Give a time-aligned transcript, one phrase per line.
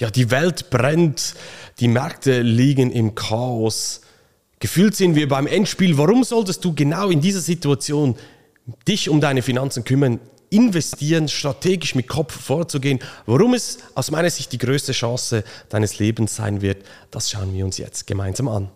[0.00, 1.34] Ja, die Welt brennt,
[1.78, 4.00] die Märkte liegen im Chaos.
[4.58, 5.98] Gefühlt sind wir beim Endspiel.
[5.98, 8.16] Warum solltest du genau in dieser Situation
[8.88, 10.18] dich um deine Finanzen kümmern,
[10.48, 12.98] investieren, strategisch mit Kopf vorzugehen?
[13.26, 17.66] Warum es aus meiner Sicht die größte Chance deines Lebens sein wird, das schauen wir
[17.66, 18.70] uns jetzt gemeinsam an.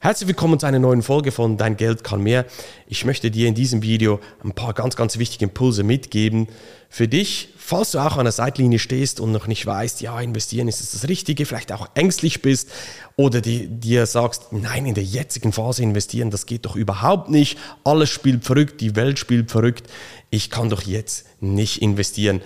[0.00, 2.46] Herzlich willkommen zu einer neuen Folge von Dein Geld kann mehr.
[2.86, 6.46] Ich möchte dir in diesem Video ein paar ganz, ganz wichtige Impulse mitgeben
[6.88, 10.68] für dich, falls du auch an der Seitlinie stehst und noch nicht weißt, ja, investieren
[10.68, 12.70] ist das Richtige, vielleicht auch ängstlich bist
[13.16, 17.58] oder dir sagst, nein, in der jetzigen Phase investieren, das geht doch überhaupt nicht.
[17.82, 19.90] Alles spielt verrückt, die Welt spielt verrückt.
[20.30, 22.40] Ich kann doch jetzt nicht investieren.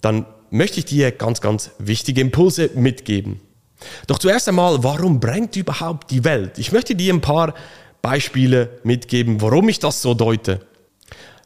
[0.00, 3.42] Dann möchte ich dir ganz, ganz wichtige Impulse mitgeben.
[4.06, 6.58] Doch zuerst einmal, warum brennt überhaupt die Welt?
[6.58, 7.54] Ich möchte dir ein paar
[8.02, 10.60] Beispiele mitgeben, warum ich das so deute.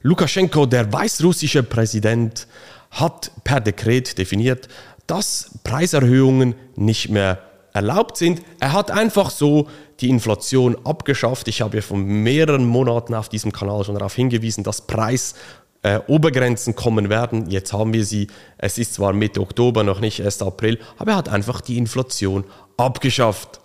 [0.03, 2.47] Lukaschenko, der weißrussische Präsident,
[2.91, 4.69] hat per Dekret definiert,
[5.07, 7.39] dass Preiserhöhungen nicht mehr
[7.73, 8.43] erlaubt sind.
[8.61, 9.69] Er hat einfach so
[10.01, 11.49] die Inflation abgeschafft.
[11.49, 15.35] Ich habe ja von mehreren Monaten auf diesem Kanal schon darauf hingewiesen, dass Preis
[15.83, 17.51] äh, Obergrenzen kommen werden.
[17.51, 18.29] Jetzt haben wir sie.
[18.59, 22.45] Es ist zwar Mitte Oktober, noch nicht erst April, aber er hat einfach die Inflation
[22.77, 23.61] abgeschafft.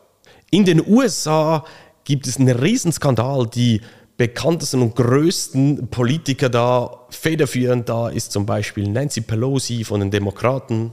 [0.52, 1.66] In den USA
[2.04, 3.48] gibt es einen Riesenskandal.
[3.48, 3.82] Die
[4.18, 10.92] bekanntesten und größten Politiker da, federführend da ist zum Beispiel Nancy Pelosi von den Demokraten.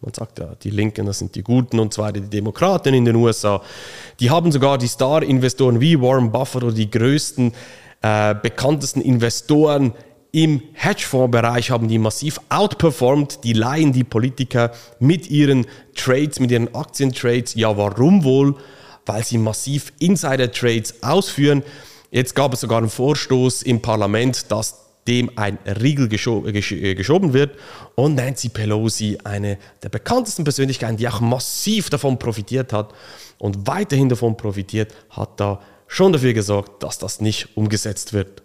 [0.00, 3.16] Man sagt ja, die Linken, das sind die Guten und zwar die Demokraten in den
[3.16, 3.62] USA.
[4.20, 7.52] Die haben sogar die Star-Investoren wie Warren Buffett oder die größten,
[8.02, 9.92] äh, bekanntesten Investoren
[10.34, 13.44] im Hedgefonds-Bereich haben die massiv outperformed.
[13.44, 17.54] Die leihen die Politiker mit ihren Trades, mit ihren Aktientrades.
[17.54, 18.56] Ja, warum wohl?
[19.06, 21.62] Weil sie massiv Insider-Trades ausführen.
[22.10, 27.32] Jetzt gab es sogar einen Vorstoß im Parlament, dass dem ein Riegel geschob, äh, geschoben
[27.32, 27.56] wird.
[27.94, 32.92] Und Nancy Pelosi, eine der bekanntesten Persönlichkeiten, die auch massiv davon profitiert hat
[33.38, 38.43] und weiterhin davon profitiert, hat da schon dafür gesorgt, dass das nicht umgesetzt wird.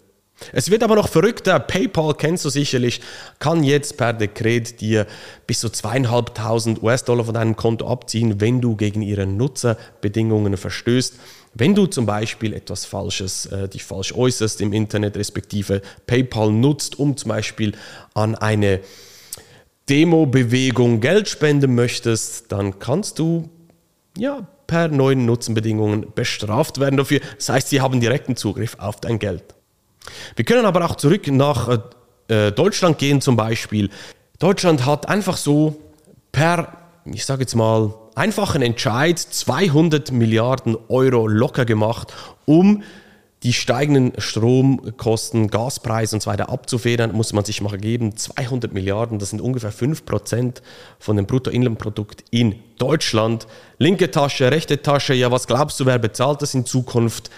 [0.53, 1.59] Es wird aber noch verrückter.
[1.59, 3.01] PayPal kennst du sicherlich,
[3.39, 5.05] kann jetzt per Dekret dir
[5.47, 11.15] bis zu zweieinhalbtausend US-Dollar von deinem Konto abziehen, wenn du gegen ihre Nutzerbedingungen verstößt.
[11.53, 16.99] Wenn du zum Beispiel etwas Falsches, äh, dich falsch äußerst im Internet, respektive PayPal nutzt,
[16.99, 17.73] um zum Beispiel
[18.13, 18.81] an eine
[19.89, 23.49] Demo-Bewegung Geld spenden möchtest, dann kannst du
[24.17, 27.21] ja per neuen Nutzenbedingungen bestraft werden dafür.
[27.37, 29.43] Das heißt, sie haben direkten Zugriff auf dein Geld.
[30.35, 31.79] Wir können aber auch zurück nach
[32.27, 33.89] äh, Deutschland gehen zum Beispiel.
[34.39, 35.79] Deutschland hat einfach so
[36.31, 42.13] per, ich sage jetzt mal, einfachen Entscheid 200 Milliarden Euro locker gemacht,
[42.45, 42.83] um
[43.43, 49.17] die steigenden Stromkosten, Gaspreise und so weiter abzufedern, muss man sich mal geben, 200 Milliarden,
[49.17, 50.61] das sind ungefähr 5%
[50.99, 53.47] von dem Bruttoinlandprodukt in Deutschland.
[53.77, 57.29] Linke Tasche, rechte Tasche, ja, was glaubst du, wer bezahlt das in Zukunft?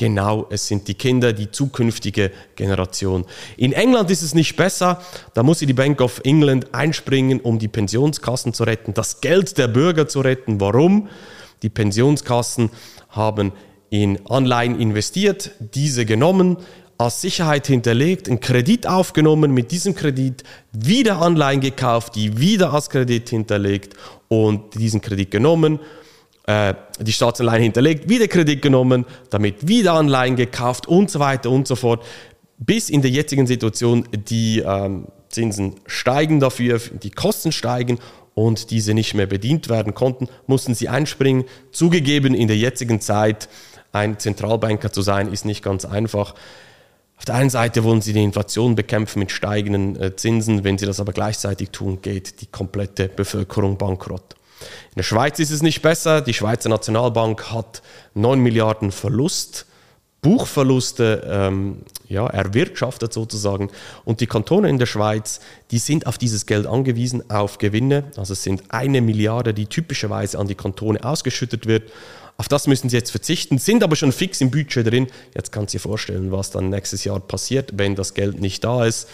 [0.00, 3.26] Genau, es sind die Kinder, die zukünftige Generation.
[3.58, 5.02] In England ist es nicht besser.
[5.34, 9.68] Da muss die Bank of England einspringen, um die Pensionskassen zu retten, das Geld der
[9.68, 10.58] Bürger zu retten.
[10.58, 11.08] Warum?
[11.62, 12.70] Die Pensionskassen
[13.10, 13.52] haben
[13.90, 16.56] in Anleihen investiert, diese genommen,
[16.96, 22.88] als Sicherheit hinterlegt, einen Kredit aufgenommen, mit diesem Kredit wieder Anleihen gekauft, die wieder als
[22.88, 25.78] Kredit hinterlegt und diesen Kredit genommen
[26.50, 31.68] äh, die Staatsanleihen hinterlegt, wieder Kredit genommen, damit wieder Anleihen gekauft und so weiter und
[31.68, 32.04] so fort.
[32.58, 37.98] Bis in der jetzigen Situation die ähm, Zinsen steigen dafür, die Kosten steigen
[38.34, 41.44] und diese nicht mehr bedient werden konnten, mussten sie einspringen.
[41.70, 43.48] Zugegeben, in der jetzigen Zeit
[43.92, 46.34] ein Zentralbanker zu sein, ist nicht ganz einfach.
[47.16, 50.86] Auf der einen Seite wollen sie die Inflation bekämpfen mit steigenden äh, Zinsen, wenn sie
[50.86, 54.34] das aber gleichzeitig tun, geht die komplette Bevölkerung bankrott.
[54.60, 56.20] In der Schweiz ist es nicht besser.
[56.20, 57.82] Die Schweizer Nationalbank hat
[58.14, 59.66] 9 Milliarden Verlust,
[60.22, 61.78] Buchverluste ähm,
[62.08, 63.70] ja, erwirtschaftet sozusagen.
[64.04, 65.40] Und die Kantone in der Schweiz,
[65.70, 68.04] die sind auf dieses Geld angewiesen, auf Gewinne.
[68.16, 71.90] Also es sind eine Milliarde, die typischerweise an die Kantone ausgeschüttet wird.
[72.36, 75.08] Auf das müssen sie jetzt verzichten, sind aber schon fix im Budget drin.
[75.34, 78.86] Jetzt kannst du dir vorstellen, was dann nächstes Jahr passiert, wenn das Geld nicht da
[78.86, 79.08] ist.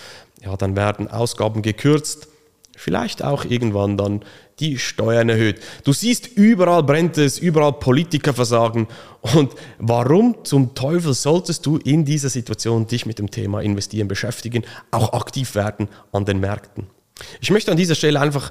[0.44, 2.28] Ja, dann werden Ausgaben gekürzt
[2.76, 4.22] vielleicht auch irgendwann dann
[4.60, 5.60] die Steuern erhöht.
[5.84, 8.88] Du siehst, überall brennt es, überall Politiker versagen.
[9.34, 14.64] Und warum zum Teufel solltest du in dieser Situation dich mit dem Thema Investieren beschäftigen,
[14.90, 16.86] auch aktiv werden an den Märkten?
[17.40, 18.50] Ich möchte an dieser Stelle einfach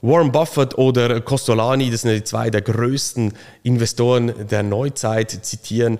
[0.00, 5.98] Warren Buffett oder Costolani, das sind die zwei der größten Investoren der Neuzeit, zitieren.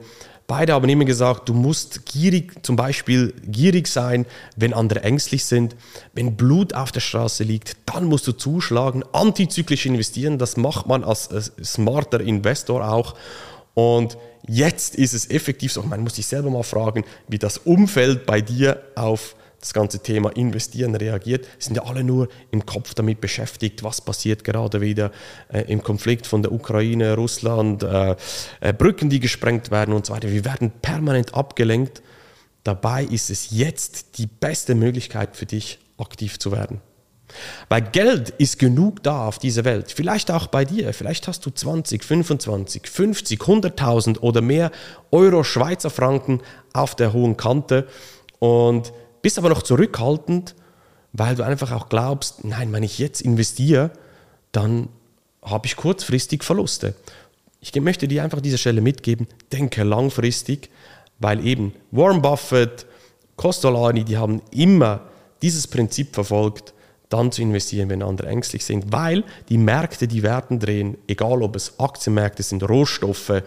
[0.55, 5.75] Beide haben immer gesagt, du musst gierig, zum Beispiel gierig sein, wenn andere ängstlich sind.
[6.13, 10.37] Wenn Blut auf der Straße liegt, dann musst du zuschlagen, antizyklisch investieren.
[10.37, 11.31] Das macht man als
[11.65, 13.15] smarter Investor auch.
[13.73, 18.27] Und jetzt ist es effektiv so, man muss sich selber mal fragen, wie das Umfeld
[18.27, 23.21] bei dir auf das ganze Thema Investieren reagiert, sind ja alle nur im Kopf damit
[23.21, 25.13] beschäftigt, was passiert gerade wieder
[25.53, 28.17] äh, im Konflikt von der Ukraine, Russland, äh,
[28.61, 30.31] äh, Brücken, die gesprengt werden und so weiter.
[30.31, 32.03] Wir werden permanent abgelenkt.
[32.65, 36.81] Dabei ist es jetzt die beste Möglichkeit für dich, aktiv zu werden.
[37.69, 39.93] Weil Geld ist genug da auf dieser Welt.
[39.93, 40.93] Vielleicht auch bei dir.
[40.93, 44.73] Vielleicht hast du 20, 25, 50, 100.000 oder mehr
[45.13, 46.41] Euro, Schweizer Franken
[46.73, 47.87] auf der hohen Kante
[48.41, 48.93] und
[49.23, 50.55] bist aber noch zurückhaltend,
[51.13, 53.91] weil du einfach auch glaubst, nein, wenn ich jetzt investiere,
[54.51, 54.89] dann
[55.43, 56.95] habe ich kurzfristig Verluste.
[57.61, 60.71] Ich möchte dir einfach an dieser Stelle mitgeben, denke langfristig,
[61.19, 62.87] weil eben Warren Buffett,
[63.37, 65.03] Costolani, die haben immer
[65.43, 66.75] dieses Prinzip verfolgt,
[67.09, 71.57] dann zu investieren, wenn andere ängstlich sind, weil die Märkte, die werden drehen, egal ob
[71.57, 73.43] es Aktienmärkte sind, Rohstoffe,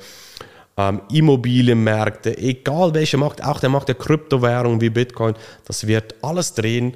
[0.77, 5.35] ähm, Immobilienmärkte, egal welcher Markt, auch der Markt der Kryptowährungen wie Bitcoin,
[5.65, 6.95] das wird alles drehen.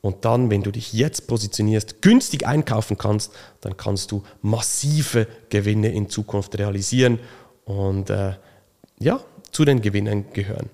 [0.00, 5.92] Und dann, wenn du dich jetzt positionierst, günstig einkaufen kannst, dann kannst du massive Gewinne
[5.92, 7.18] in Zukunft realisieren
[7.64, 8.34] und äh,
[9.00, 9.20] ja,
[9.50, 10.70] zu den Gewinnen gehören.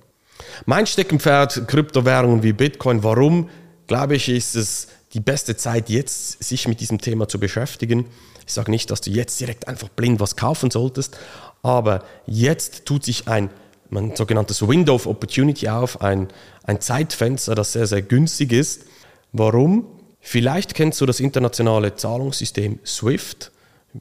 [0.67, 3.49] Mein Steckenpferd, Kryptowährungen wie Bitcoin, warum,
[3.87, 8.07] glaube ich, ist es die beste Zeit, jetzt sich mit diesem Thema zu beschäftigen.
[8.47, 11.17] Ich sage nicht, dass du jetzt direkt einfach blind was kaufen solltest,
[11.65, 13.51] aber jetzt tut sich ein,
[13.91, 16.29] ein sogenanntes Window of Opportunity auf, ein,
[16.63, 18.85] ein Zeitfenster, das sehr, sehr günstig ist.
[19.33, 19.87] Warum?
[20.21, 23.51] Vielleicht kennst du das internationale Zahlungssystem SWIFT,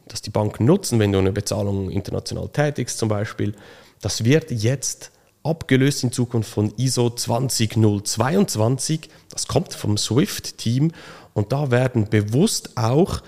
[0.07, 3.56] das die Banken nutzen, wenn du eine Bezahlung international tätigst zum Beispiel.
[4.01, 5.12] Das wird jetzt
[5.44, 9.10] abgelöst in Zukunft von ISO 20022.
[9.30, 10.92] Das kommt vom SWIFT-Team
[11.33, 13.21] und da werden bewusst auch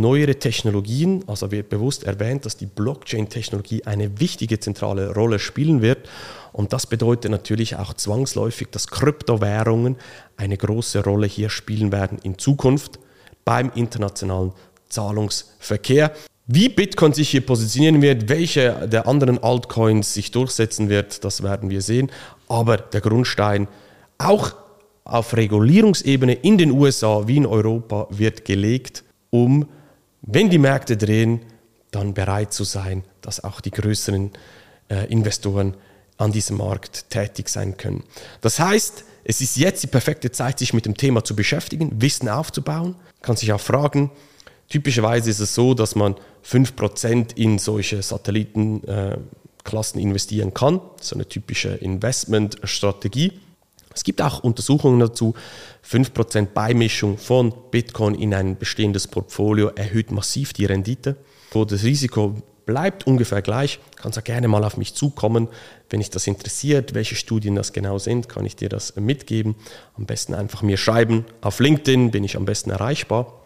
[0.00, 6.08] neuere Technologien, also wird bewusst erwähnt, dass die Blockchain-Technologie eine wichtige zentrale Rolle spielen wird.
[6.52, 9.96] Und das bedeutet natürlich auch zwangsläufig, dass Kryptowährungen
[10.36, 12.98] eine große Rolle hier spielen werden in Zukunft
[13.44, 14.52] beim internationalen
[14.88, 16.12] Zahlungsverkehr.
[16.46, 21.70] Wie Bitcoin sich hier positionieren wird, welche der anderen Altcoins sich durchsetzen wird, das werden
[21.70, 22.10] wir sehen.
[22.48, 23.68] Aber der Grundstein
[24.18, 24.52] auch
[25.04, 29.66] auf Regulierungsebene in den USA wie in Europa wird gelegt, um
[30.22, 31.40] wenn die Märkte drehen,
[31.90, 34.30] dann bereit zu sein, dass auch die größeren
[34.88, 35.74] äh, Investoren
[36.16, 38.04] an diesem Markt tätig sein können.
[38.40, 42.28] Das heißt, es ist jetzt die perfekte Zeit, sich mit dem Thema zu beschäftigen, Wissen
[42.28, 42.96] aufzubauen.
[43.20, 44.10] Kann sich auch fragen,
[44.68, 50.80] typischerweise ist es so, dass man 5% in solche Satellitenklassen äh, investieren kann.
[51.00, 53.32] Ist eine typische Investmentstrategie.
[53.94, 55.34] Es gibt auch Untersuchungen dazu,
[55.88, 61.16] 5% Beimischung von Bitcoin in ein bestehendes Portfolio erhöht massiv die Rendite.
[61.50, 65.48] Wo das Risiko bleibt ungefähr gleich, kannst du gerne mal auf mich zukommen.
[65.90, 69.56] Wenn dich das interessiert, welche Studien das genau sind, kann ich dir das mitgeben.
[69.96, 71.24] Am besten einfach mir schreiben.
[71.40, 73.40] Auf LinkedIn bin ich am besten erreichbar.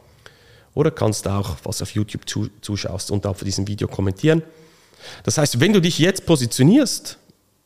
[0.75, 2.23] Oder kannst du auch, was auf YouTube
[2.61, 4.43] zuschaust, und auf diesem Video kommentieren.
[5.25, 7.19] Das heißt, wenn du dich jetzt positionierst,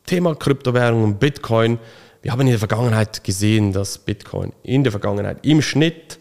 [0.06, 1.78] Thema Kryptowährungen, Bitcoin,
[2.22, 6.19] wir haben in der Vergangenheit gesehen, dass Bitcoin in der Vergangenheit im Schnitt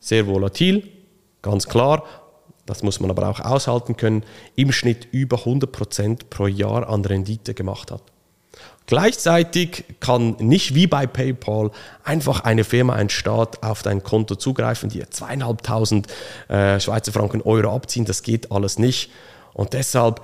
[0.00, 0.88] sehr volatil,
[1.42, 2.04] ganz klar,
[2.66, 4.24] das muss man aber auch aushalten können,
[4.56, 8.02] im Schnitt über 100% pro Jahr an Rendite gemacht hat.
[8.86, 11.70] Gleichzeitig kann nicht wie bei PayPal
[12.04, 16.06] einfach eine Firma, ein Staat auf dein Konto zugreifen, die zweieinhalbtausend
[16.48, 18.04] äh, Schweizer Franken Euro abziehen.
[18.04, 19.10] Das geht alles nicht.
[19.54, 20.20] Und deshalb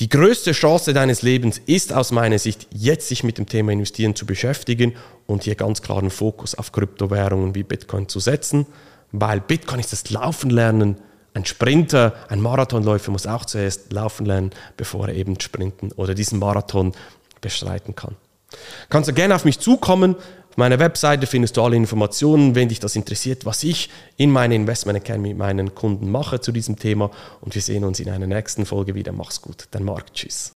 [0.00, 4.16] die größte Chance deines Lebens ist aus meiner Sicht, jetzt sich mit dem Thema Investieren
[4.16, 4.94] zu beschäftigen
[5.26, 8.66] und hier ganz klaren Fokus auf Kryptowährungen wie Bitcoin zu setzen,
[9.12, 10.96] weil Bitcoin ist das Laufen lernen.
[11.34, 16.38] Ein Sprinter, ein Marathonläufer muss auch zuerst laufen lernen, bevor er eben sprinten oder diesen
[16.38, 16.92] Marathon
[17.42, 18.16] bestreiten kann.
[18.88, 20.16] Kannst du gerne auf mich zukommen.
[20.50, 24.54] Auf meiner Webseite findest du alle Informationen, wenn dich das interessiert, was ich in meiner
[24.56, 27.10] Investment Academy mit meinen Kunden mache zu diesem Thema.
[27.40, 29.12] Und wir sehen uns in einer nächsten Folge wieder.
[29.12, 30.12] Mach's gut, dein Marc.
[30.12, 30.48] Tschüss.